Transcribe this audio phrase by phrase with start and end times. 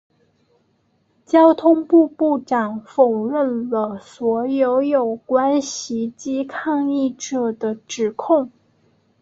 [1.27, 8.49] 交通部部长否认了所有有关袭击抗议者的指控。